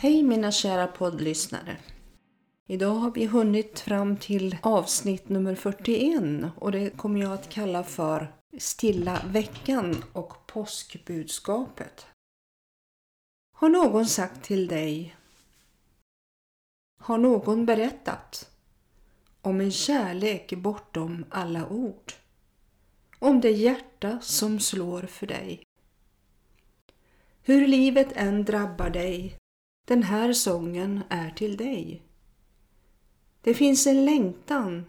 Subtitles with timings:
[0.00, 1.76] Hej mina kära poddlyssnare.
[2.66, 7.84] Idag har vi hunnit fram till avsnitt nummer 41 och det kommer jag att kalla
[7.84, 12.06] för Stilla veckan och påskbudskapet.
[13.54, 15.16] Har någon sagt till dig
[17.00, 18.50] Har någon berättat
[19.42, 22.12] om en kärlek bortom alla ord?
[23.18, 25.62] Om det hjärta som slår för dig?
[27.42, 29.37] Hur livet än drabbar dig
[29.88, 32.02] den här sången är till dig.
[33.40, 34.84] Det finns en längtan,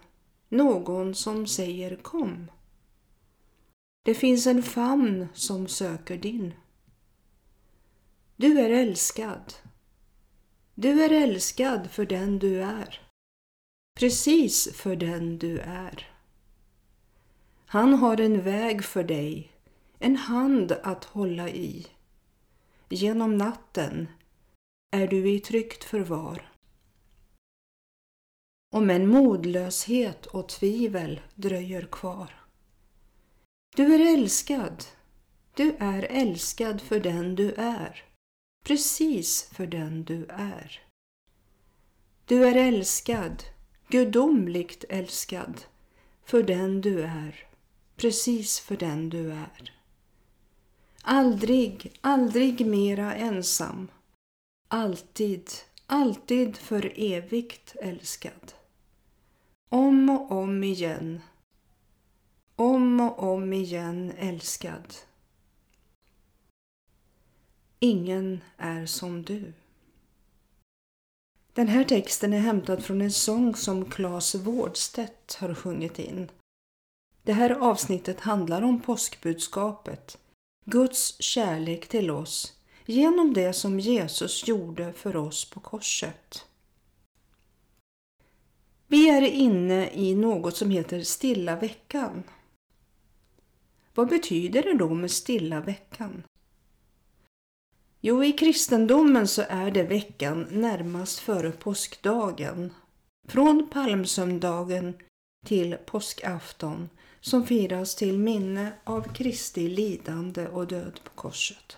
[0.49, 2.52] någon som säger kom.
[4.04, 6.54] Det finns en famn som söker din.
[8.35, 9.54] Du är älskad.
[10.76, 13.01] Du är älskad för den du är.
[13.99, 16.07] Precis för den du är.
[17.66, 19.51] Han har en väg för dig,
[19.99, 21.88] en hand att hålla i.
[22.90, 24.07] Genom natten
[24.91, 26.51] är du i tryggt förvar.
[28.71, 32.34] Om en modlöshet och tvivel dröjer kvar.
[33.76, 34.85] Du är älskad.
[35.55, 38.04] Du är älskad för den du är.
[38.65, 40.82] Precis för den du är.
[42.26, 43.43] Du är älskad,
[43.87, 45.62] gudomligt älskad,
[46.23, 47.48] för den du är.
[47.95, 49.73] Precis för den du är.
[51.01, 53.87] Aldrig, aldrig mera ensam
[54.71, 55.49] Alltid,
[55.85, 58.53] alltid för evigt älskad.
[59.70, 61.21] Om och om igen.
[62.55, 64.95] Om och om igen älskad.
[67.79, 69.53] Ingen är som du.
[71.53, 76.31] Den här texten är hämtad från en sång som Claes Wårdstedt har sjungit in.
[77.23, 80.17] Det här avsnittet handlar om påskbudskapet,
[80.65, 82.58] Guds kärlek till oss
[82.89, 86.45] genom det som Jesus gjorde för oss på korset.
[88.88, 92.23] Vi är inne i något som heter stilla veckan.
[93.94, 96.23] Vad betyder det då med stilla veckan?
[98.01, 102.73] Jo, i kristendomen så är det veckan närmast före påskdagen.
[103.27, 104.94] Från palmsöndagen
[105.45, 106.89] till påskafton
[107.21, 111.77] som firas till minne av Kristi lidande och död på korset.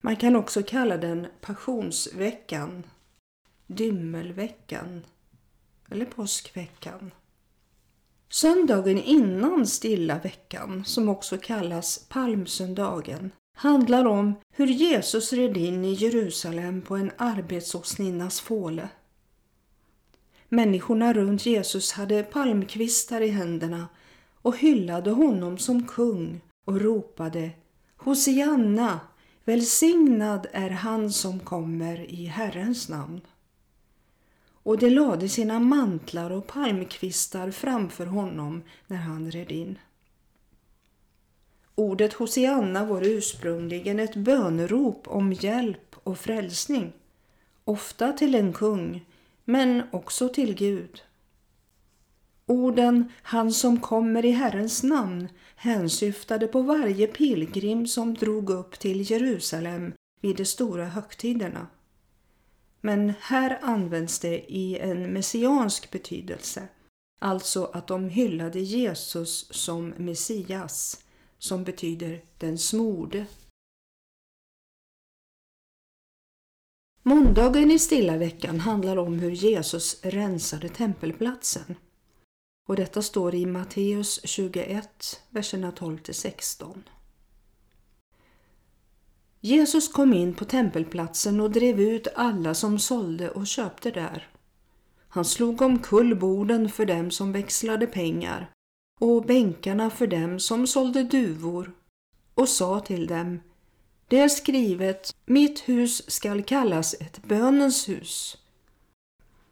[0.00, 2.86] Man kan också kalla den passionsveckan,
[3.66, 5.06] dymmelveckan
[5.90, 7.10] eller påskveckan.
[8.28, 15.92] Söndagen innan stilla veckan, som också kallas palmsöndagen, handlar om hur Jesus red in i
[15.92, 18.88] Jerusalem på en arbetsåsninnas fåle.
[20.48, 23.88] Människorna runt Jesus hade palmkvistar i händerna
[24.42, 27.50] och hyllade honom som kung och ropade
[27.96, 29.00] Hosianna,
[29.44, 33.20] Välsignad är han som kommer i Herrens namn.
[34.62, 39.78] Och de lade sina mantlar och palmkvistar framför honom när han red in.
[41.74, 46.92] Ordet Hosianna var ursprungligen ett bönerop om hjälp och frälsning,
[47.64, 49.06] ofta till en kung,
[49.44, 51.02] men också till Gud.
[52.50, 59.10] Orden ”han som kommer i Herrens namn” hänsyftade på varje pilgrim som drog upp till
[59.10, 61.66] Jerusalem vid de stora högtiderna.
[62.80, 66.68] Men här används det i en messiansk betydelse,
[67.18, 71.04] alltså att de hyllade Jesus som Messias,
[71.38, 73.26] som betyder den smorde.
[77.02, 81.74] Måndagen i stilla veckan handlar om hur Jesus rensade tempelplatsen.
[82.70, 86.82] Och detta står i Matteus 21, verserna 12-16.
[89.40, 94.28] Jesus kom in på tempelplatsen och drev ut alla som sålde och köpte där.
[95.08, 98.50] Han slog omkull borden för dem som växlade pengar
[99.00, 101.72] och bänkarna för dem som sålde duvor
[102.34, 103.40] och sa till dem
[104.08, 108.38] Det är skrivet, mitt hus skall kallas ett bönens hus.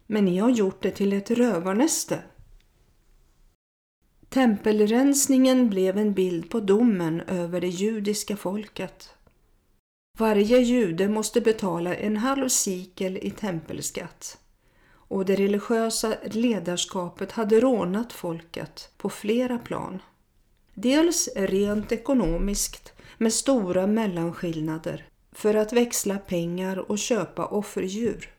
[0.07, 2.23] Men ni har gjort det till ett rövarnäste.
[4.29, 9.09] Tempelrensningen blev en bild på domen över det judiska folket.
[10.17, 14.37] Varje jude måste betala en halv sikel i tempelskatt
[14.91, 20.01] och det religiösa ledarskapet hade rånat folket på flera plan.
[20.73, 28.29] Dels rent ekonomiskt med stora mellanskillnader för att växla pengar och köpa offerdjur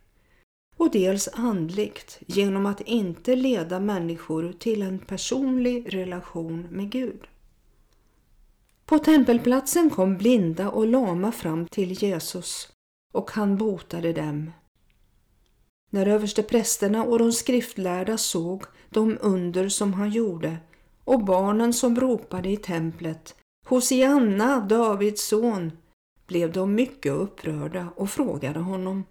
[0.81, 7.21] och dels andligt genom att inte leda människor till en personlig relation med Gud.
[8.85, 12.69] På tempelplatsen kom blinda och lama fram till Jesus
[13.13, 14.51] och han botade dem.
[15.91, 20.57] När översteprästerna och de skriftlärda såg de under som han gjorde
[21.05, 23.35] och barnen som ropade i templet
[23.67, 25.73] Hosianna, Davids son,
[26.27, 29.05] blev de mycket upprörda och frågade honom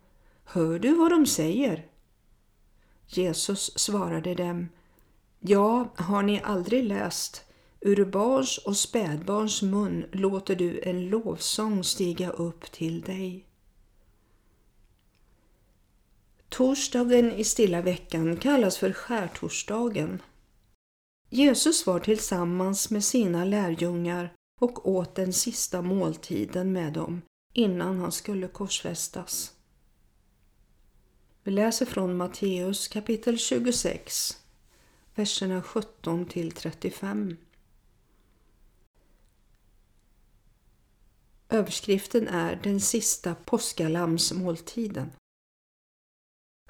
[0.51, 1.85] Hör du vad de säger?
[3.07, 4.69] Jesus svarade dem
[5.39, 7.43] Ja, har ni aldrig läst
[7.81, 13.45] Ur barns och spädbarns mun låter du en lovsång stiga upp till dig.
[16.49, 20.21] Torsdagen i stilla veckan kallas för skärtorsdagen.
[21.29, 27.21] Jesus var tillsammans med sina lärjungar och åt den sista måltiden med dem
[27.53, 29.58] innan han skulle korsfästas.
[31.43, 34.37] Vi läser från Matteus kapitel 26,
[35.15, 37.37] verserna 17 till 35.
[41.49, 45.11] Överskriften är Den sista påskalamsmåltiden.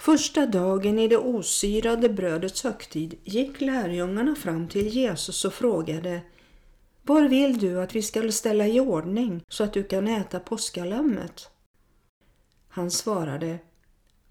[0.02, 6.22] Första dagen i det osyrade brödets högtid gick lärjungarna fram till Jesus och frågade
[7.02, 11.50] Var vill du att vi skall ställa i ordning så att du kan äta påskalammet?
[12.68, 13.60] Han svarade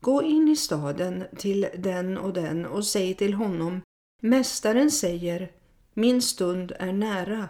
[0.01, 3.81] Gå in i staden till den och den och säg till honom
[4.23, 5.53] Mästaren säger
[5.95, 7.49] Min stund är nära.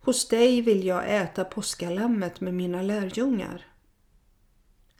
[0.00, 3.66] Hos dig vill jag äta påskalammet med mina lärjungar.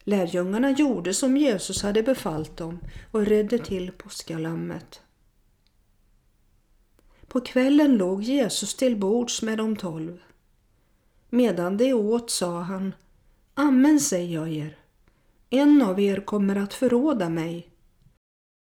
[0.05, 2.79] Lärjungarna gjorde som Jesus hade befallt dem
[3.11, 5.01] och redde till påskalammet.
[7.29, 10.19] På kvällen låg Jesus till bords med de tolv.
[11.31, 12.95] Medan de åt sa han,
[13.55, 14.79] Amen säger jag er,
[15.59, 17.69] en av er kommer att förråda mig.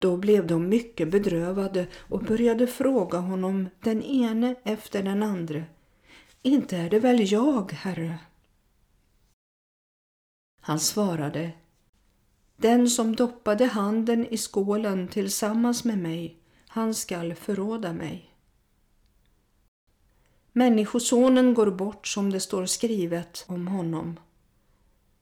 [0.00, 5.64] Då blev de mycket bedrövade och började fråga honom den ene efter den andre.
[6.42, 8.18] Inte är det väl jag, Herre?
[10.60, 11.52] Han svarade
[12.56, 16.36] Den som doppade handen i skålen tillsammans med mig,
[16.68, 18.34] han skall förråda mig.
[20.52, 24.20] Människosonen går bort som det står skrivet om honom.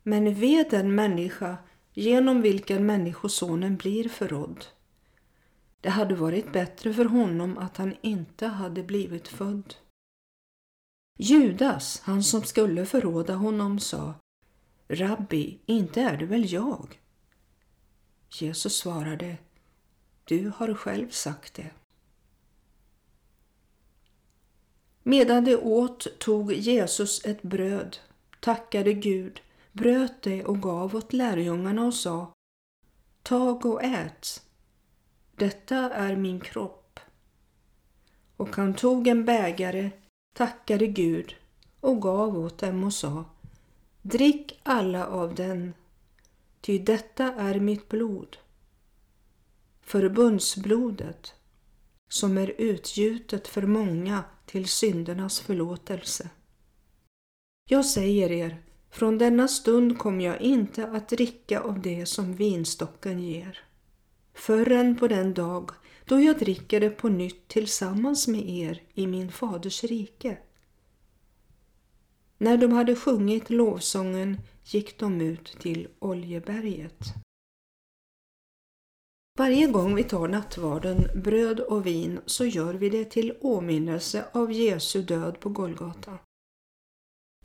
[0.08, 1.56] Men ve den människa
[1.92, 4.66] genom vilken Människosonen blir förrådd.
[5.80, 9.74] Det hade varit bättre för honom att han inte hade blivit född.
[11.18, 14.14] Judas, han som skulle förråda honom, sa
[14.88, 17.00] Rabbi, inte är det väl jag?
[18.40, 19.36] Jesus svarade
[20.24, 21.70] Du har själv sagt det.
[25.02, 27.96] Medan de åt tog Jesus ett bröd,
[28.40, 29.40] tackade Gud,
[29.76, 32.32] bröt det och gav åt lärjungarna och sa
[33.22, 34.42] Tag och ät.
[35.36, 37.00] Detta är min kropp.
[38.36, 39.90] Och han tog en bägare,
[40.34, 41.34] tackade Gud
[41.80, 43.24] och gav åt dem och sa
[44.02, 45.74] Drick alla av den,
[46.60, 48.36] ty detta är mitt blod,
[49.80, 51.34] förbundsblodet,
[52.08, 56.30] som är utgjutet för många till syndernas förlåtelse.
[57.68, 63.22] Jag säger er, från denna stund kommer jag inte att dricka av det som vinstocken
[63.22, 63.58] ger,
[64.34, 65.70] förrän på den dag
[66.04, 70.38] då jag dricker det på nytt tillsammans med er i min faders rike.
[72.38, 76.98] När de hade sjungit lovsången gick de ut till Oljeberget.
[79.38, 84.52] Varje gång vi tar nattvarden, bröd och vin, så gör vi det till åminnelse av
[84.52, 86.18] Jesu död på Golgata.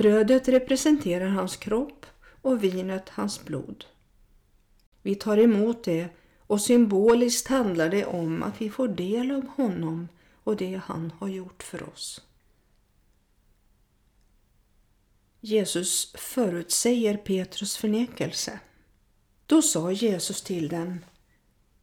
[0.02, 2.06] Brödet representerar hans kropp
[2.42, 3.86] och vinet hans blod.
[5.02, 10.08] Vi tar emot det och symboliskt handlar det om att vi får del av honom
[10.44, 12.22] och det han har gjort för oss.
[15.40, 18.60] Jesus förutsäger Petrus förnekelse.
[19.46, 21.00] Då sa Jesus till dem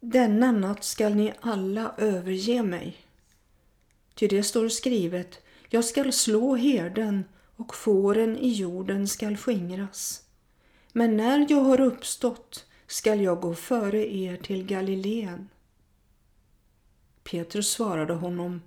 [0.00, 2.96] Denna natt skall ni alla överge mig.
[4.14, 7.24] Ty det står skrivet Jag skall slå herden
[7.58, 10.22] och fåren i jorden skall skingras.
[10.92, 15.48] Men när jag har uppstått skall jag gå före er till Galileen.
[17.24, 18.62] Petrus svarade honom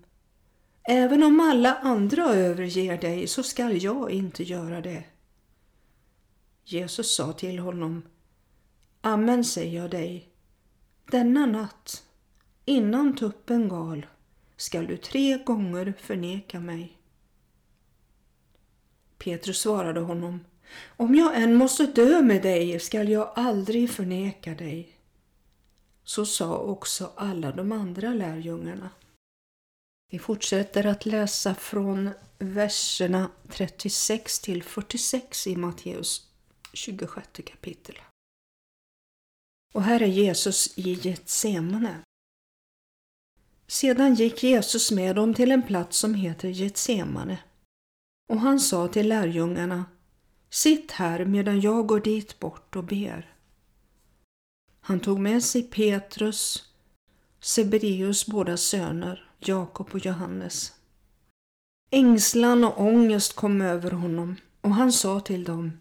[0.84, 5.04] Även om alla andra överger dig så skall jag inte göra det.
[6.64, 8.02] Jesus sa till honom
[9.02, 10.30] Amen säger jag dig,
[11.12, 12.04] denna natt,
[12.66, 14.06] innan tuppen gal,
[14.58, 17.01] skall du tre gånger förneka mig.
[19.24, 20.46] Petrus svarade honom
[20.98, 24.98] Om jag än måste dö med dig skall jag aldrig förneka dig.
[26.04, 28.90] Så sa också alla de andra lärjungarna.
[30.12, 32.10] Vi fortsätter att läsa från
[32.40, 36.28] verserna 36 till 46 i Matteus
[36.74, 37.96] 26 kapitel.
[39.74, 42.02] Och här är Jesus i Getsemane.
[43.68, 47.40] Sedan gick Jesus med dem till en plats som heter Getsemane.
[48.32, 49.86] Och han sa till lärjungarna
[50.50, 53.34] Sitt här medan jag går dit bort och ber.
[54.82, 56.64] Han tog med sig Petrus,
[57.40, 60.74] Sebedeus båda söner, Jakob och Johannes.
[61.90, 65.80] Ängslan och ångest kom över honom och han sa till dem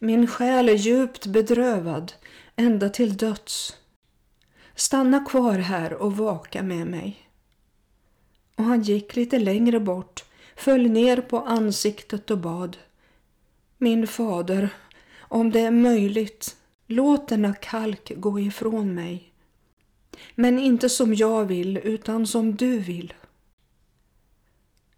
[0.00, 2.12] Min själ är djupt bedrövad
[2.56, 3.76] ända till döds.
[4.74, 7.30] Stanna kvar här och vaka med mig.
[8.56, 10.24] Och han gick lite längre bort,
[10.60, 12.76] föll ner på ansiktet och bad.
[13.78, 14.68] Min fader,
[15.18, 19.32] om det är möjligt, låt denna kalk gå ifrån mig.
[20.34, 23.14] Men inte som jag vill, utan som du vill.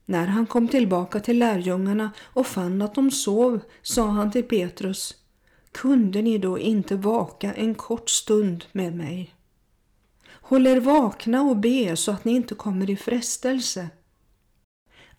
[0.04, 5.14] När han kom tillbaka till lärjungarna och fann att de sov sa han till Petrus
[5.73, 9.35] Kunde ni då inte vaka en kort stund med mig?
[10.28, 13.88] Håll er vakna och be så att ni inte kommer i frestelse.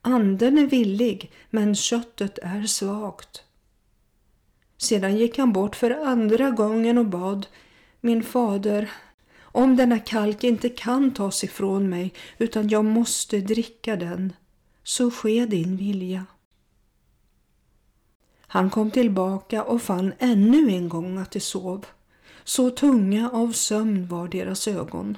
[0.05, 3.43] Anden är villig, men köttet är svagt.
[4.77, 7.47] Sedan gick han bort för andra gången och bad
[8.01, 8.91] Min fader,
[9.41, 14.33] om denna kalk inte kan tas ifrån mig utan jag måste dricka den,
[14.83, 16.25] så ske din vilja.
[18.39, 21.85] Han kom tillbaka och fann ännu en gång att de sov.
[22.43, 25.17] Så tunga av sömn var deras ögon.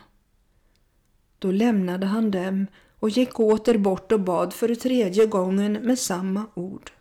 [1.39, 2.68] Då lämnade han dem
[3.05, 6.91] och gick åter bort och bad för tredje gången med samma ord.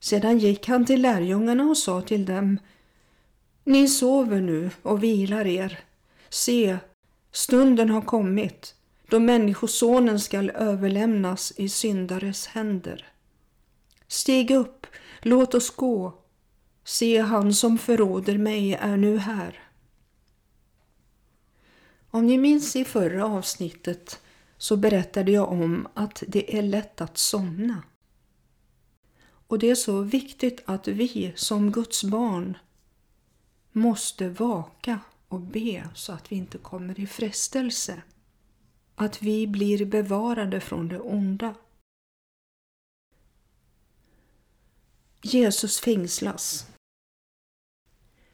[0.00, 2.58] Sedan gick han till lärjungarna och sa till dem
[3.64, 5.78] Ni sover nu och vilar er.
[6.28, 6.78] Se,
[7.32, 8.74] stunden har kommit
[9.08, 13.06] då Människosonen skall överlämnas i syndares händer.
[14.08, 14.86] Stig upp,
[15.22, 16.14] låt oss gå.
[16.84, 19.62] Se, han som förråder mig är nu här.
[22.10, 24.20] Om ni minns i förra avsnittet
[24.60, 27.82] så berättade jag om att det är lätt att somna.
[29.22, 32.56] Och det är så viktigt att vi som Guds barn
[33.72, 38.02] måste vaka och be så att vi inte kommer i frestelse.
[38.94, 41.54] Att vi blir bevarade från det onda.
[45.22, 46.66] Jesus fängslas.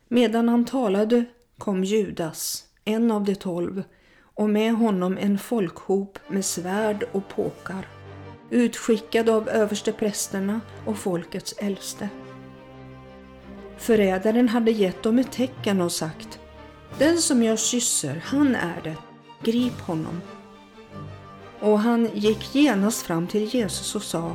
[0.09, 1.25] Medan han talade
[1.59, 3.85] kom Judas, en av de tolv,
[4.37, 7.89] och med honom en folkhop med svärd och påkar,
[8.51, 12.09] utskickad av översteprästerna och folkets äldste.
[13.79, 16.39] Förrädaren hade gett dem ett tecken och sagt
[16.99, 18.97] Den som jag kysser, han är det.
[19.43, 20.21] Grip honom.
[21.61, 24.33] Och han gick genast fram till Jesus och sa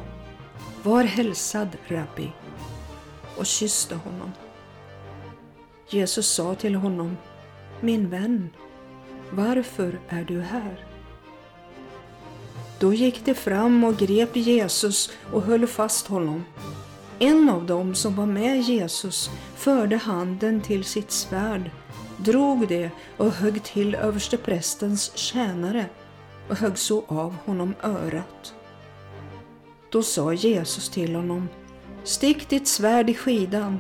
[0.84, 2.32] Var hälsad, rabbi,
[3.38, 4.32] och kysste honom.
[5.90, 7.18] Jesus sa till honom
[7.82, 8.50] Min vän,
[9.32, 10.86] varför är du här?
[12.80, 16.44] Då gick de fram och grep Jesus och höll fast honom.
[17.20, 21.72] En av dem som var med Jesus förde handen till sitt svärd,
[22.18, 25.86] drog det och högg till översteprästens tjänare
[26.50, 28.54] och högg så av honom örat.
[29.92, 31.50] Då sa Jesus till honom
[32.04, 33.80] Stick ditt svärd i skidan,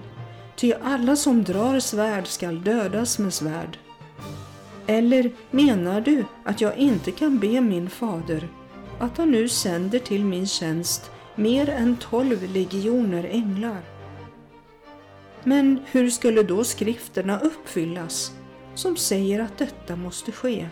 [0.56, 3.78] ty alla som drar svärd skall dödas med svärd.
[4.88, 8.48] Eller menar du att jag inte kan be min fader
[9.00, 13.82] att han nu sänder till min tjänst mer än tolv legioner änglar?
[15.44, 18.32] Men hur skulle då skrifterna uppfyllas
[18.76, 20.68] som säger att detta måste ske?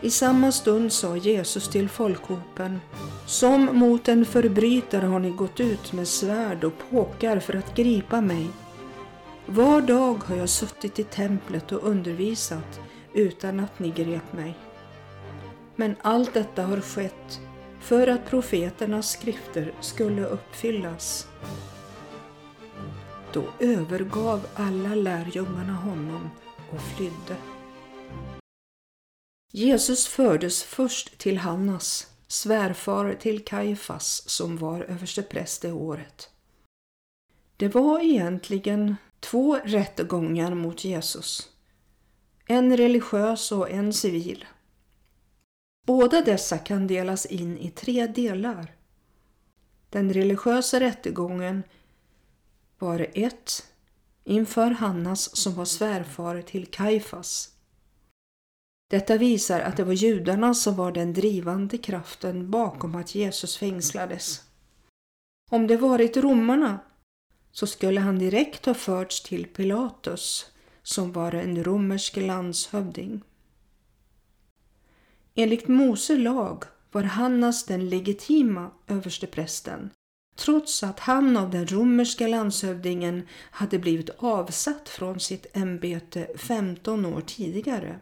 [0.00, 2.80] I samma stund sa Jesus till folkhopen
[3.26, 8.20] Som mot en förbrytare har ni gått ut med svärd och påkar för att gripa
[8.20, 8.48] mig.
[9.46, 12.80] Var dag har jag suttit i templet och undervisat
[13.14, 14.54] utan att ni grep mig.
[15.76, 17.40] Men allt detta har skett
[17.80, 21.28] för att profeternas skrifter skulle uppfyllas.
[23.32, 26.30] Då övergav alla lärjungarna honom
[26.72, 27.36] och flydde.
[29.52, 36.30] Jesus fördes först till Hannas, svärfar till Kaifas som var överstepräst det året.
[37.56, 41.48] Det var egentligen två rättegångar mot Jesus.
[42.46, 44.44] En religiös och en civil.
[45.86, 48.74] Båda dessa kan delas in i tre delar.
[49.90, 51.62] Den religiösa rättegången
[52.78, 53.66] var ett
[54.24, 57.52] inför Hannas som var svärfar till Kaifas
[58.92, 64.40] detta visar att det var judarna som var den drivande kraften bakom att Jesus fängslades.
[65.50, 66.78] Om det varit romarna
[67.52, 70.46] så skulle han direkt ha förts till Pilatus
[70.82, 73.22] som var en romersk landshövding.
[75.34, 79.90] Enligt Mose lag var Hannas den legitima översteprästen
[80.36, 87.20] trots att han av den romerska landshövdingen hade blivit avsatt från sitt ämbete 15 år
[87.20, 88.00] tidigare.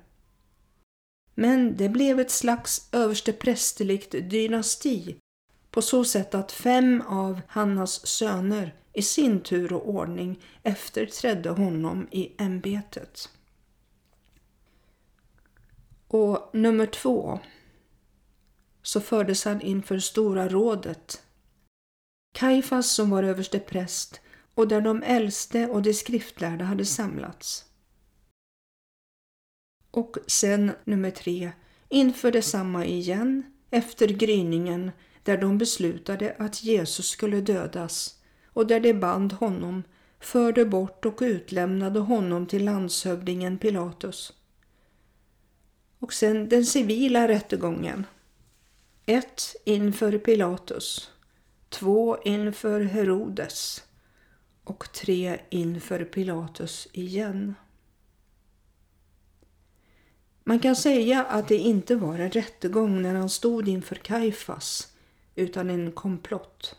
[1.35, 5.17] Men det blev ett slags översteprästerligt dynasti
[5.71, 12.09] på så sätt att fem av Hannas söner i sin tur och ordning efterträdde honom
[12.11, 13.29] i ämbetet.
[16.09, 17.41] Och nummer två
[18.83, 21.23] så fördes han inför Stora rådet.
[22.35, 24.21] Kaifas som var överste präst
[24.55, 27.65] och där de äldste och de skriftlärda hade samlats.
[29.91, 31.53] Och sen nummer tre,
[31.89, 34.91] inför detsamma igen, efter gryningen,
[35.23, 38.20] där de beslutade att Jesus skulle dödas
[38.53, 39.83] och där de band honom,
[40.21, 44.33] förde bort och utlämnade honom till landshövdingen Pilatus.
[45.99, 48.07] Och sen den civila rättegången.
[49.07, 49.57] 1.
[49.65, 51.11] inför Pilatus,
[51.69, 52.19] 2.
[52.25, 53.85] inför Herodes
[54.65, 55.41] och 3.
[55.51, 57.55] inför Pilatus igen.
[60.45, 64.93] Man kan säga att det inte var en rättegång när han stod inför Kaifas
[65.35, 66.77] utan en komplott.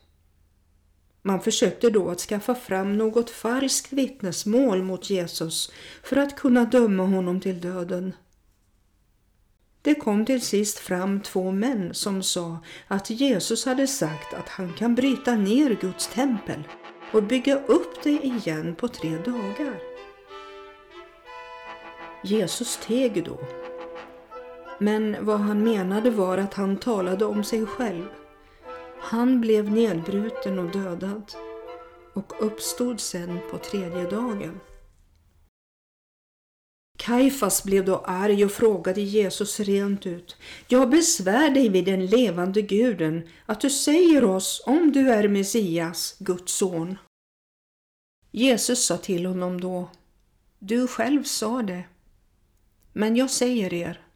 [1.22, 5.72] Man försökte då att skaffa fram något falskt vittnesmål mot Jesus
[6.04, 8.14] för att kunna döma honom till döden.
[9.82, 14.74] Det kom till sist fram två män som sa att Jesus hade sagt att han
[14.74, 16.64] kan bryta ner Guds tempel
[17.14, 19.80] och bygga upp det igen på tre dagar.
[22.24, 23.40] Jesus teg då.
[24.80, 28.06] Men vad han menade var att han talade om sig själv.
[29.02, 31.32] Han blev nedbruten och dödad
[32.14, 34.60] och uppstod sedan på tredje dagen.
[36.98, 40.38] Kaifas blev då arg och frågade Jesus rent ut.
[40.68, 46.16] Jag besvär dig vid den levande guden att du säger oss om du är Messias,
[46.20, 46.98] Guds son.
[48.32, 49.90] Jesus sa till honom då.
[50.60, 51.84] Du själv sa det.
[52.94, 54.11] Men jag säger er.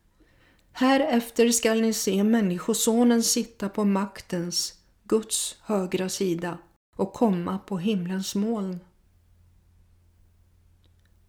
[0.77, 6.57] Härefter skall ni se Människosonen sitta på maktens, Guds högra sida
[6.95, 8.79] och komma på himlens moln.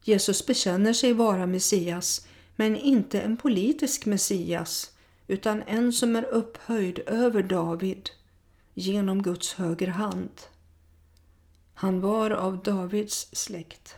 [0.03, 4.93] Jesus bekänner sig vara Messias, men inte en politisk Messias,
[5.27, 8.11] utan en som är upphöjd över David
[8.75, 10.41] genom Guds höger hand.
[11.75, 13.97] Han var av Davids släkt.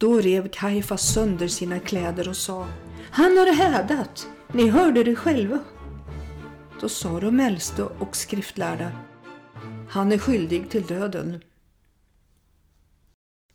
[0.00, 2.68] Då rev Kajfas sönder sina kläder och sa
[3.10, 5.58] Han har hädat, ni hörde det själva.
[6.80, 8.92] Då sa de äldste och skriftlärda
[9.88, 11.42] Han är skyldig till döden.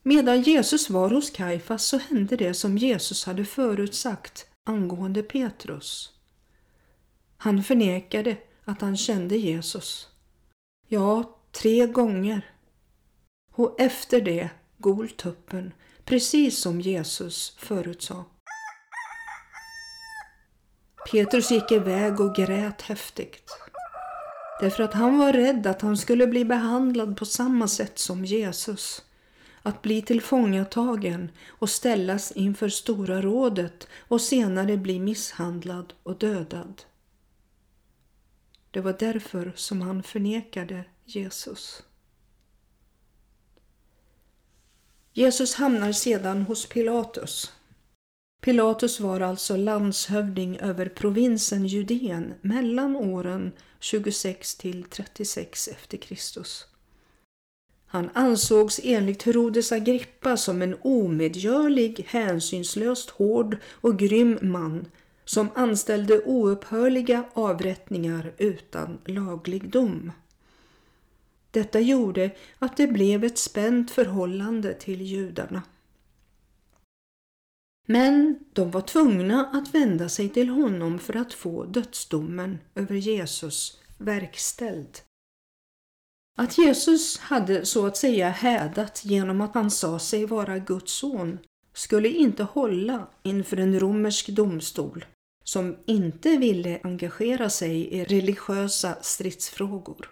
[0.03, 6.13] Medan Jesus var hos Kajfas så hände det som Jesus hade förutsagt angående Petrus.
[7.37, 10.09] Han förnekade att han kände Jesus.
[10.87, 12.41] Ja, tre gånger.
[13.51, 15.71] Och efter det gol tuppen,
[16.05, 18.23] precis som Jesus förutsade.
[21.11, 23.51] Petrus gick iväg och grät häftigt.
[24.61, 29.05] Därför att han var rädd att han skulle bli behandlad på samma sätt som Jesus
[29.65, 36.83] att bli tillfångatagen och ställas inför Stora rådet och senare bli misshandlad och dödad.
[38.71, 41.83] Det var därför som han förnekade Jesus.
[45.17, 47.51] Jesus hamnar sedan hos Pilatus.
[48.41, 56.65] Pilatus var alltså landshövding över provinsen Judeen mellan åren 26 till 36 efter Kristus.
[57.85, 64.85] Han ansågs enligt Herodes Agrippa som en omedgörlig, hänsynslöst hård och grym man
[65.25, 70.11] som anställde oupphörliga avrättningar utan laglig dom.
[71.55, 75.63] Detta gjorde att det blev ett spänt förhållande till judarna.
[77.87, 83.81] Men de var tvungna att vända sig till honom för att få dödsdomen över Jesus
[83.97, 84.99] verkställd.
[86.37, 91.39] Att Jesus hade så att säga hädat genom att han sa sig vara Guds son
[91.73, 95.05] skulle inte hålla inför en romersk domstol
[95.43, 100.09] som inte ville engagera sig i religiösa stridsfrågor.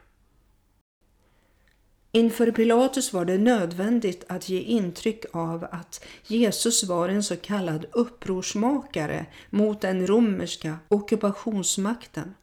[2.16, 7.86] Inför Pilatus var det nödvändigt att ge intryck av att Jesus var en så kallad
[7.92, 12.34] upprorsmakare mot den romerska ockupationsmakten.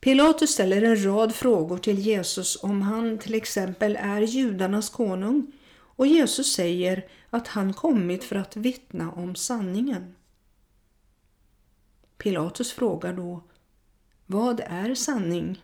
[0.00, 6.06] Pilatus ställer en rad frågor till Jesus om han till exempel är judarnas konung och
[6.06, 10.14] Jesus säger att han kommit för att vittna om sanningen.
[12.18, 13.42] Pilatus frågar då
[14.26, 15.62] Vad är sanning?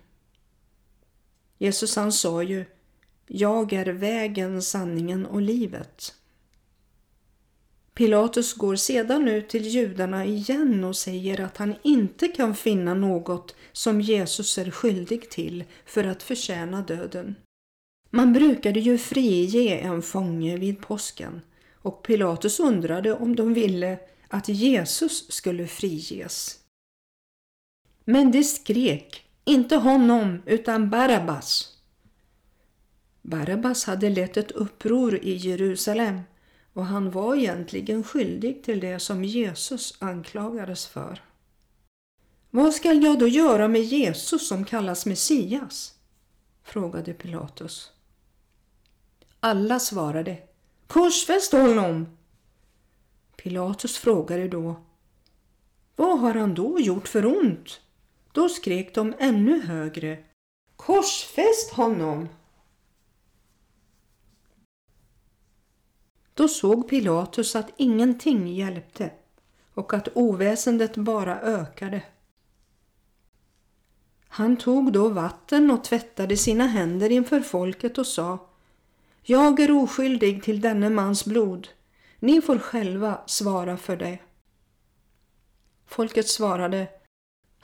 [1.58, 2.64] Jesus han sa ju
[3.26, 6.14] Jag är vägen, sanningen och livet.
[7.94, 13.56] Pilatus går sedan ut till judarna igen och säger att han inte kan finna något
[13.72, 17.34] som Jesus är skyldig till för att förtjäna döden.
[18.10, 21.40] Man brukade ju frige en fånge vid påsken
[21.72, 26.58] och Pilatus undrade om de ville att Jesus skulle friges.
[28.04, 31.76] Men de skrek, inte honom utan Barabbas.
[33.22, 36.20] Barabbas hade lett ett uppror i Jerusalem
[36.72, 41.22] och han var egentligen skyldig till det som Jesus anklagades för.
[42.50, 45.94] Vad skall jag då göra med Jesus som kallas Messias?
[46.62, 47.92] frågade Pilatus.
[49.40, 50.38] Alla svarade
[50.87, 52.18] Korsfäst honom!
[53.37, 54.76] Pilatus frågade då
[55.96, 57.80] Vad har han då gjort för ont?
[58.37, 60.18] Då skrek de ännu högre
[60.77, 62.29] Korsfäst honom!
[66.35, 69.11] Då såg Pilatus att ingenting hjälpte
[69.75, 72.03] och att oväsendet bara ökade.
[74.29, 78.49] Han tog då vatten och tvättade sina händer inför folket och sa
[79.22, 81.68] Jag är oskyldig till denne mans blod.
[82.18, 84.18] Ni får själva svara för det.
[85.87, 86.95] Folket svarade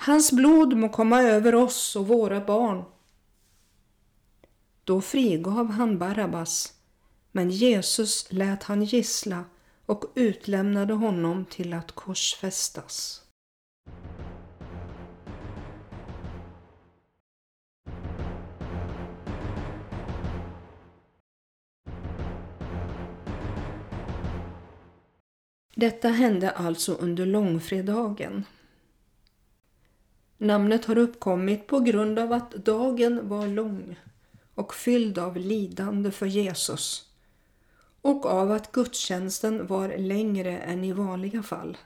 [0.05, 2.85] Hans blod må komma över oss och våra barn.
[4.85, 6.73] Då frigav han Barabbas
[7.33, 9.45] men Jesus lät han gissla
[9.87, 13.23] och utlämnade honom till att korsfästas.
[25.75, 28.45] Detta hände alltså under långfredagen.
[30.42, 33.96] Namnet har uppkommit på grund av att dagen var lång
[34.55, 37.11] och fylld av lidande för Jesus
[38.00, 41.76] och av att gudstjänsten var längre än i vanliga fall.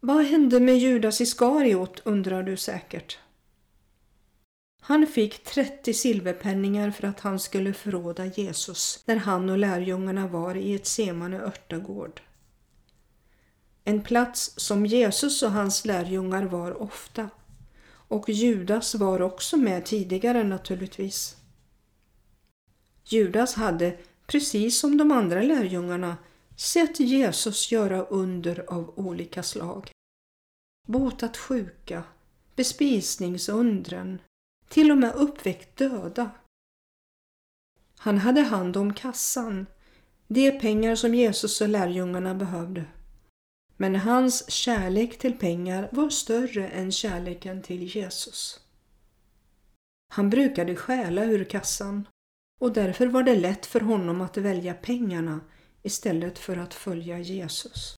[0.00, 3.18] Vad hände med Judas Iskariot undrar du säkert.
[4.80, 10.54] Han fick 30 silverpenningar för att han skulle förråda Jesus när han och lärjungarna var
[10.54, 12.20] i ett semane örtagård.
[13.88, 17.30] En plats som Jesus och hans lärjungar var ofta.
[17.90, 21.36] Och Judas var också med tidigare naturligtvis.
[23.04, 23.96] Judas hade,
[24.26, 26.16] precis som de andra lärjungarna,
[26.56, 29.90] sett Jesus göra under av olika slag.
[30.86, 32.04] Botat sjuka,
[32.56, 34.18] bespisningsundren,
[34.68, 36.30] till och med uppväckt döda.
[37.98, 39.66] Han hade hand om kassan,
[40.26, 42.84] de pengar som Jesus och lärjungarna behövde.
[43.80, 48.60] Men hans kärlek till pengar var större än kärleken till Jesus.
[50.08, 52.08] Han brukade stjäla ur kassan
[52.60, 55.40] och därför var det lätt för honom att välja pengarna
[55.82, 57.94] istället för att följa Jesus.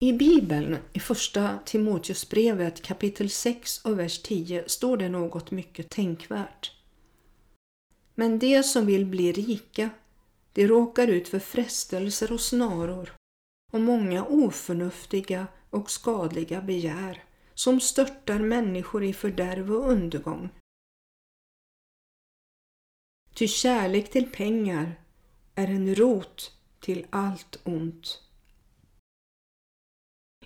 [0.00, 6.72] I Bibeln, i första Timoteusbrevet kapitel 6 och vers 10 står det något mycket tänkvärt.
[8.14, 9.90] Men de som vill bli rika,
[10.52, 13.17] de råkar ut för frestelser och snaror
[13.72, 20.48] och många oförnuftiga och skadliga begär som störtar människor i fördärv och undergång.
[23.34, 25.00] Ty kärlek till pengar
[25.54, 28.22] är en rot till allt ont.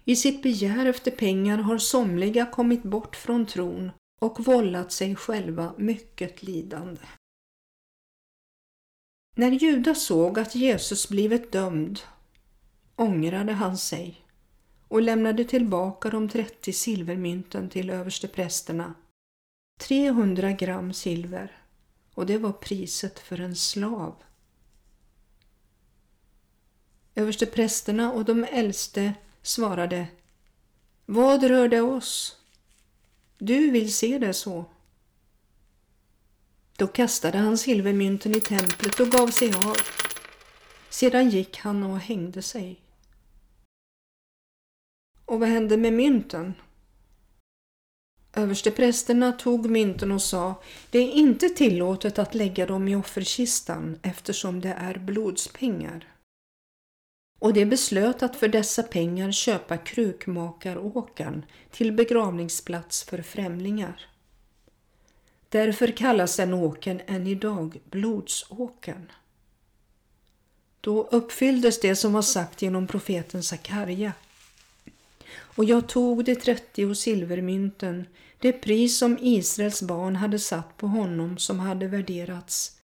[0.05, 5.75] I sitt begär efter pengar har somliga kommit bort från tron och vållat sig själva
[5.79, 7.03] mycket lidande.
[9.37, 12.01] När Judas såg att Jesus blivit dömd
[12.97, 14.27] ångrade han sig
[14.89, 18.95] och lämnade tillbaka de 30 silvermynten till översteprästerna,
[19.81, 21.63] 300 gram silver
[22.15, 24.23] och det var priset för en slav.
[27.15, 30.07] Översteprästerna och de äldste svarade
[31.07, 32.39] Vad rör det oss?
[33.39, 34.65] Du vill se det så.
[36.77, 39.77] Då kastade han silvermynten i templet och gav sig av.
[40.91, 42.82] Sedan gick han och hängde sig.
[45.33, 46.55] Och vad hände med mynten?
[48.35, 54.61] Översteprästerna tog mynten och sa Det är inte tillåtet att lägga dem i offerkistan eftersom
[54.61, 56.09] det är blodspengar.
[57.39, 64.07] och de beslöt att för dessa pengar köpa krukmakaråkern till begravningsplats för främlingar.
[65.49, 69.13] Därför kallas den åkern än idag Blodsåkern.
[70.81, 74.13] Då uppfylldes det som var sagt genom profeten Sakarja.
[75.35, 78.07] Och jag tog de trettio silvermynten,
[78.39, 82.81] det pris som Israels barn hade satt på honom som hade värderats,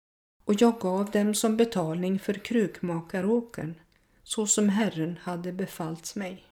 [0.45, 3.75] och jag gav dem som betalning för krukmakaråkern,
[4.23, 6.45] så som Herren hade befallt mig.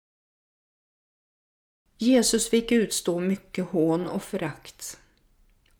[1.97, 4.97] Jesus fick utstå mycket hån och förakt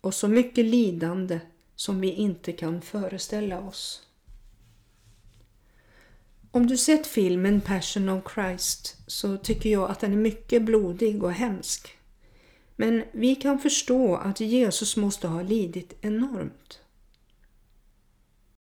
[0.02, 1.39] och så mycket lidande
[1.76, 4.08] som vi inte kan föreställa oss.
[6.54, 11.24] Om du sett filmen Passion of Christ så tycker jag att den är mycket blodig
[11.24, 11.98] och hemsk.
[12.76, 16.80] Men vi kan förstå att Jesus måste ha lidit enormt.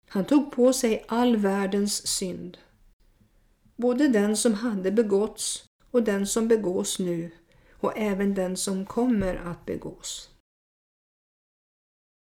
[0.09, 2.59] Han tog på sig all världens synd.
[3.77, 7.31] Både den som hade begåtts och den som begås nu
[7.73, 10.31] och även den som kommer att begås.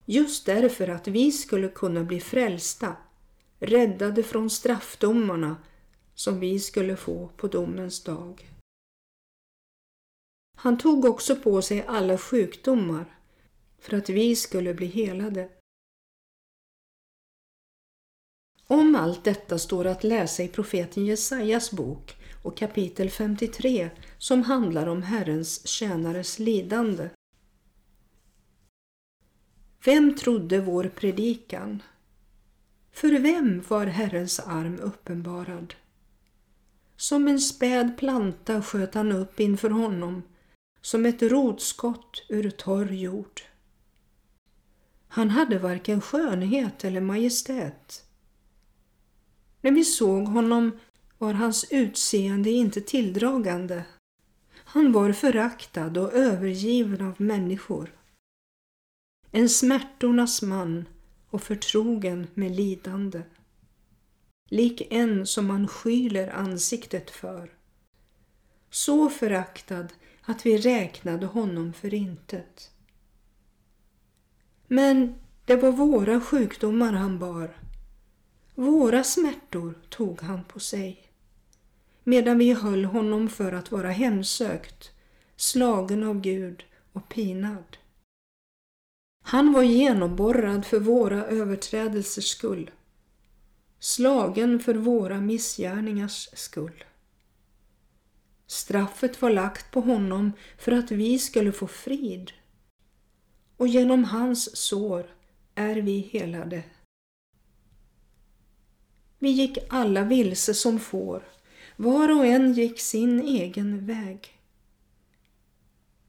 [0.05, 2.95] Just därför att vi skulle kunna bli frälsta,
[3.59, 5.57] räddade från straffdomarna
[6.13, 8.51] som vi skulle få på domens dag.
[10.55, 13.19] Han tog också på sig alla sjukdomar
[13.79, 15.49] för att vi skulle bli helade.
[18.67, 24.87] Om allt detta står att läsa i profeten Jesajas bok och kapitel 53 som handlar
[24.87, 27.09] om Herrens tjänares lidande.
[29.85, 31.81] Vem trodde vår predikan?
[32.95, 35.73] För vem var Herrens arm uppenbarad?
[36.97, 40.23] Som en späd planta sköt han upp inför honom,
[40.81, 43.41] som ett rotskott ur torr jord.
[45.07, 48.03] Han hade varken skönhet eller majestät.
[49.61, 50.79] När vi såg honom
[51.17, 53.83] var hans utseende inte tilldragande.
[54.53, 57.95] Han var föraktad och övergiven av människor
[59.35, 60.85] en smärtornas man
[61.35, 63.21] och förtrogen med lidande.
[64.49, 67.53] Lik en som man skyler ansiktet för.
[68.69, 69.87] Så föraktad
[70.21, 72.71] att vi räknade honom för intet.
[74.67, 77.57] Men det var våra sjukdomar han bar.
[78.55, 81.11] Våra smärtor tog han på sig.
[82.03, 84.91] Medan vi höll honom för att vara hemsökt,
[85.35, 87.77] slagen av Gud och pinad.
[89.27, 92.71] Han var genomborrad för våra överträdelsers skull,
[93.79, 96.83] slagen för våra missgärningars skull.
[98.47, 102.31] Straffet var lagt på honom för att vi skulle få frid
[103.57, 105.05] och genom hans sår
[105.55, 106.63] är vi helade.
[109.19, 111.23] Vi gick alla vilse som får,
[111.75, 114.39] var och en gick sin egen väg.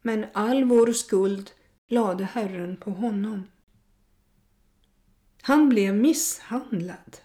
[0.02, 1.50] Men all vår skuld
[1.88, 3.46] lade Herren på honom.
[5.42, 7.18] Han blev misshandlad.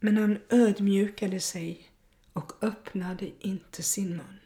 [0.00, 1.90] Men han ödmjukade sig
[2.32, 4.40] och öppnade inte sin mun.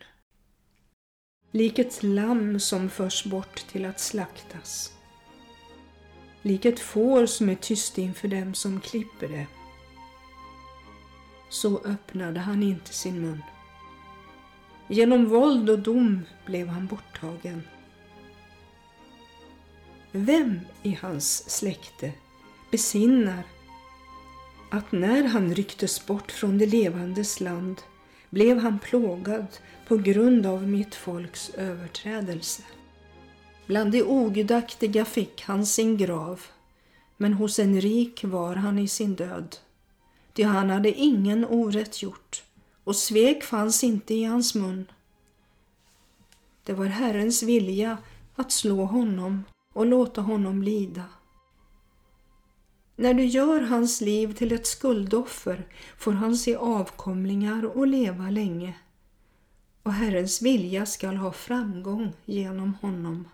[1.50, 4.92] Lik ett lamm som förs bort till att slaktas.
[6.42, 9.46] Lik ett får som är tyst inför dem som klipper det.
[11.48, 13.42] Så öppnade han inte sin mun.
[14.92, 17.62] Genom våld och dom blev han borttagen.
[20.12, 22.12] Vem i hans släkte
[22.70, 23.42] besinnar
[24.70, 27.80] att när han rycktes bort från det levandes land
[28.30, 29.46] blev han plågad
[29.88, 32.62] på grund av mitt folks överträdelse.
[33.66, 36.42] Bland de ogudaktiga fick han sin grav,
[37.16, 39.56] men hos en rik var han i sin död.
[40.32, 42.42] Ty han hade ingen orätt gjort
[42.84, 44.86] och svek fanns inte i hans mun.
[46.64, 47.98] Det var Herrens vilja
[48.34, 51.04] att slå honom och låta honom lida.
[52.96, 55.66] När du gör hans liv till ett skuldoffer
[55.98, 58.74] får han se avkomlingar och leva länge
[59.82, 63.28] och Herrens vilja skall ha framgång genom honom.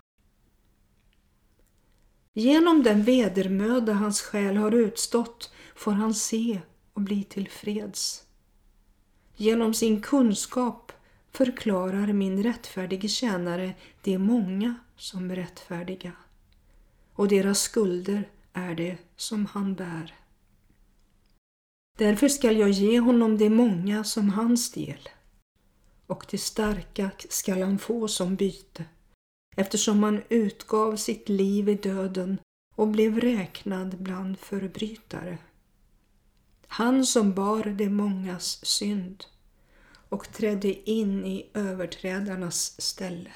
[2.33, 6.61] Genom den vedermöda hans själ har utstått får han se
[6.93, 8.26] och bli tillfreds.
[9.39, 10.93] Genom sin kunskap
[11.31, 16.13] förklarar min rättfärdige tjänare de många som rättfärdiga
[17.13, 20.15] och deras skulder är det som han bär.
[21.99, 25.09] Därför skall jag ge honom de många som hans del
[26.07, 28.85] och det starka skall han få som byte
[29.57, 32.39] eftersom han utgav sitt liv i döden
[32.75, 35.39] och blev räknad bland förbrytare
[36.77, 39.25] han som bar de mångas synd
[40.09, 43.33] och trädde in i överträdarnas ställe.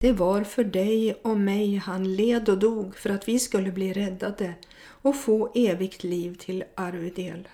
[0.00, 3.92] Det var för dig och mig han led och dog för att vi skulle bli
[3.92, 7.48] räddade och få evigt liv till arvedel.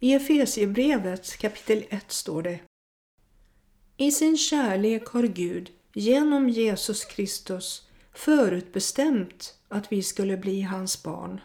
[0.00, 2.60] I Efesiebrevet kapitel 1 står det
[3.96, 11.40] I sin kärlek har Gud genom Jesus Kristus förutbestämt att vi skulle bli hans barn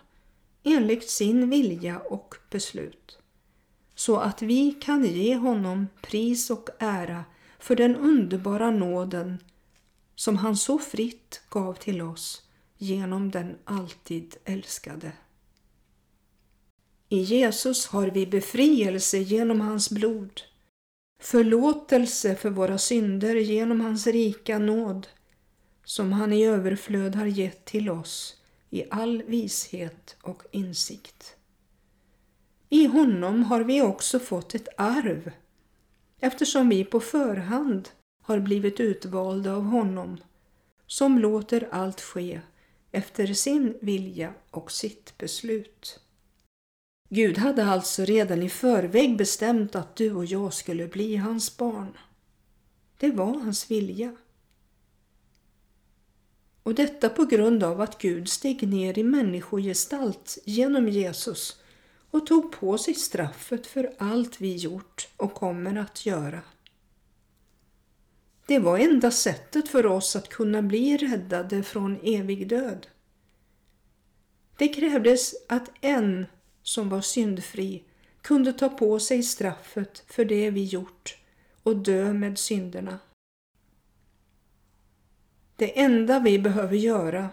[0.64, 3.18] enligt sin vilja och beslut
[3.96, 7.26] så att vi kan ge honom pris och ära
[7.60, 9.38] för den underbara nåden
[10.16, 12.42] som han så fritt gav till oss
[12.78, 15.12] genom den alltid älskade.
[17.10, 20.42] I Jesus har vi befrielse genom hans blod,
[21.22, 25.08] förlåtelse för våra synder genom hans rika nåd,
[25.86, 28.41] som han i överflöd har gett till oss
[28.72, 31.36] i all vishet och insikt.
[32.70, 35.32] I honom har vi också fått ett arv
[36.20, 37.90] eftersom vi på förhand
[38.24, 40.18] har blivit utvalda av honom
[40.88, 42.42] som låter allt ske
[42.92, 46.00] efter sin vilja och sitt beslut.
[47.10, 51.98] Gud hade alltså redan i förväg bestämt att du och jag skulle bli hans barn.
[52.98, 54.16] Det var hans vilja.
[56.64, 61.62] Och detta på grund av att Gud steg ner i människogestalt genom Jesus
[62.12, 66.42] och tog på sig straffet för allt vi gjort och kommer att göra.
[68.48, 72.88] Det var enda sättet för oss att kunna bli räddade från evig död.
[74.58, 76.26] Det krävdes att en
[76.64, 77.84] som var syndfri
[78.22, 81.18] kunde ta på sig straffet för det vi gjort
[81.64, 83.00] och dö med synderna.
[85.62, 87.30] Det enda vi behöver göra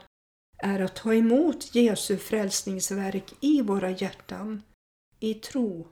[0.58, 4.62] är att ta emot Jesu frälsningsverk i våra hjärtan
[5.20, 5.88] i tro.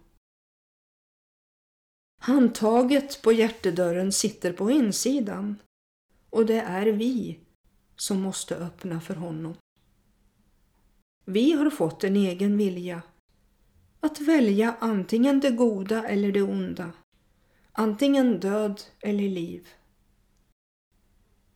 [2.20, 5.56] Handtaget på hjärtedörren sitter på insidan
[6.30, 7.40] och det är vi
[7.96, 9.54] som måste öppna för honom.
[11.24, 13.02] Vi har fått en egen vilja
[14.00, 16.92] att välja antingen det goda eller det onda,
[17.72, 19.68] antingen död eller liv.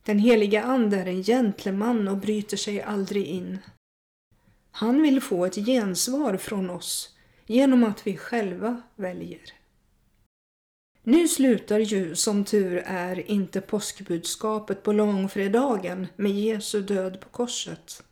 [0.03, 3.59] Den heliga Ande är en gentleman och bryter sig aldrig in.
[4.71, 9.41] Han vill få ett gensvar från oss genom att vi själva väljer.
[11.03, 18.03] Nu slutar ju som tur är inte påskbudskapet på långfredagen med Jesu död på korset.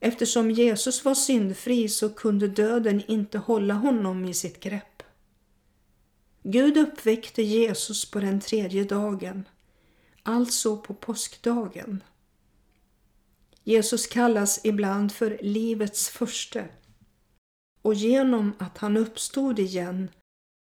[0.00, 5.02] Eftersom Jesus var syndfri så kunde döden inte hålla honom i sitt grepp.
[6.42, 9.48] Gud uppväckte Jesus på den tredje dagen,
[10.22, 12.02] alltså på påskdagen.
[13.64, 16.64] Jesus kallas ibland för livets första
[17.82, 20.08] och genom att han uppstod igen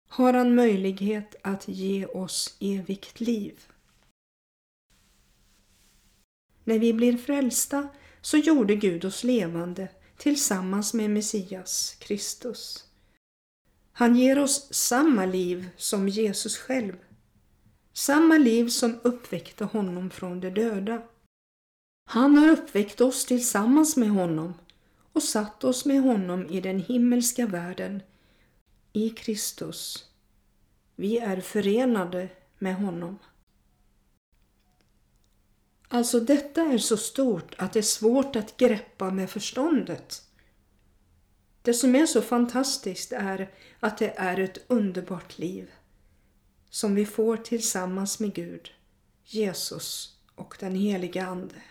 [0.09, 3.65] har han möjlighet att ge oss evigt liv.
[6.65, 7.89] När vi blir frälsta
[8.21, 12.85] så gjorde Gud oss levande tillsammans med Messias, Kristus.
[13.93, 16.97] Han ger oss samma liv som Jesus själv.
[17.97, 21.03] Samma liv som uppväckte honom från de döda.
[22.09, 24.55] Han har uppväckt oss tillsammans med honom
[25.13, 28.03] och satt oss med honom i den himmelska världen,
[28.93, 30.11] i Kristus.
[30.97, 32.29] Vi är förenade
[32.59, 33.19] med honom.
[35.89, 40.23] Alltså detta är så stort att det är svårt att greppa med förståndet.
[41.63, 45.71] Det som är så fantastiskt är att det är ett underbart liv
[46.77, 48.71] som vi får tillsammans med Gud,
[49.25, 51.63] Jesus och den heliga Ande.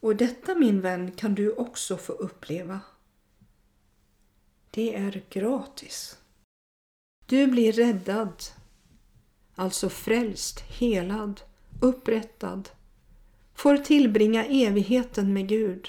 [0.00, 2.80] Och detta min vän kan du också få uppleva.
[4.70, 6.18] Det är gratis.
[7.26, 8.42] Du blir räddad,
[9.54, 11.40] alltså frälst, helad,
[11.80, 12.68] upprättad,
[13.54, 15.88] får tillbringa evigheten med Gud.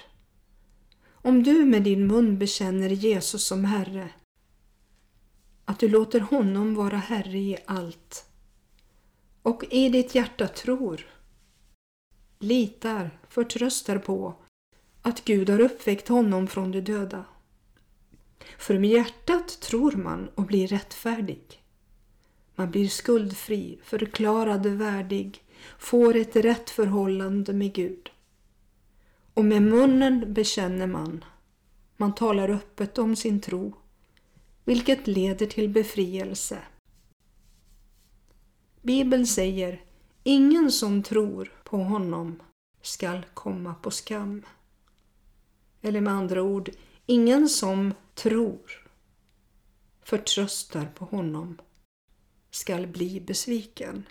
[1.12, 4.10] Om du med din mun bekänner Jesus som Herre,
[5.66, 8.26] att du låter honom vara Herre i allt
[9.42, 11.06] och i ditt hjärta tror
[12.44, 14.36] litar, förtröstar på
[15.02, 17.26] att Gud har uppväckt honom från de döda.
[18.58, 21.64] För med hjärtat tror man och blir rättfärdig.
[22.56, 25.44] Man blir skuldfri, förklarad värdig,
[25.80, 28.10] får ett rätt förhållande med Gud.
[29.34, 31.26] Och med munnen bekänner man.
[31.98, 33.74] Man talar öppet om sin tro,
[34.66, 36.60] vilket leder till befrielse.
[38.82, 39.82] Bibeln säger
[40.24, 42.42] Ingen som tror på honom
[42.82, 44.46] skall komma på skam.
[45.82, 46.70] Eller med andra ord,
[47.06, 48.88] ingen som tror,
[50.02, 51.62] förtröstar på honom,
[52.52, 54.06] skall bli besviken.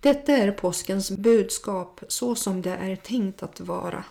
[0.00, 4.04] Detta är påskens budskap så som det är tänkt att vara.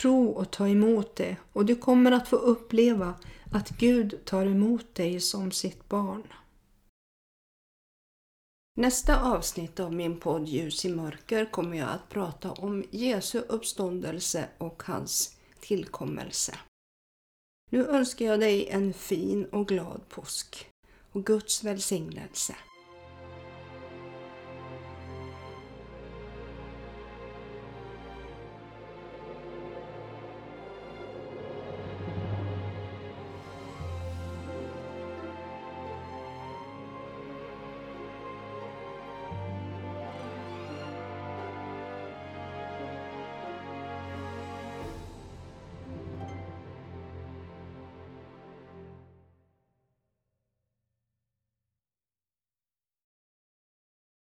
[0.00, 3.14] Tro och ta emot det och du kommer att få uppleva
[3.52, 6.22] att Gud tar emot dig som sitt barn.
[8.76, 14.48] Nästa avsnitt av min podd Ljus i mörker kommer jag att prata om Jesu uppståndelse
[14.58, 16.54] och hans tillkommelse.
[17.70, 20.70] Nu önskar jag dig en fin och glad påsk
[21.12, 22.54] och Guds välsignelse.